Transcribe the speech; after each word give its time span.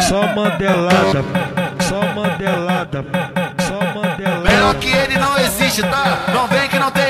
Só 0.00 0.22
mandelada, 0.34 1.22
só 1.80 2.00
mandelada, 2.14 3.04
só 3.60 3.78
mandelada. 3.94 4.50
Melhor 4.50 4.74
que 4.76 4.88
ele 4.88 5.18
não 5.18 5.38
existe, 5.38 5.82
tá? 5.82 6.24
Não 6.32 6.46
vem 6.46 6.66
que 6.68 6.78
não 6.78 6.90
tem 6.90 7.07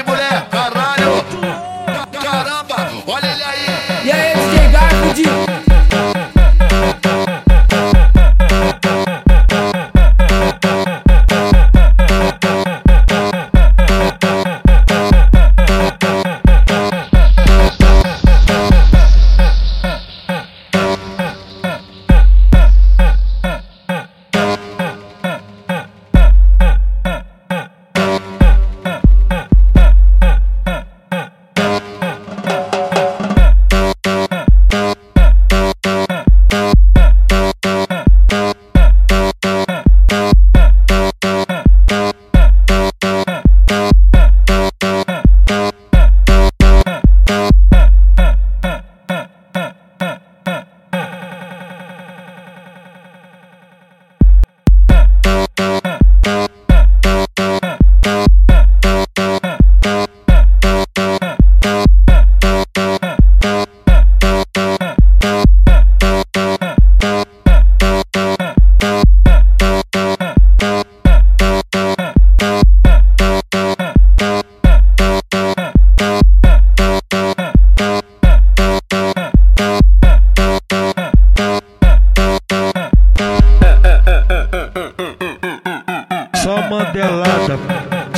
mandelada, 86.68 87.58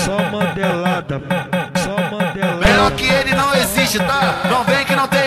só 0.04 0.18
mandelada, 0.30 1.22
só 1.76 1.96
mandelada. 2.16 2.66
Melhor 2.66 2.90
que 2.92 3.06
ele 3.06 3.34
não 3.34 3.54
existe, 3.54 3.98
tá? 3.98 4.40
Não 4.48 4.64
vem 4.64 4.84
que 4.84 4.96
não 4.96 5.06
tem. 5.08 5.19